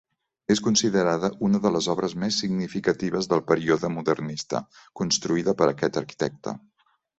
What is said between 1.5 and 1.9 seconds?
de les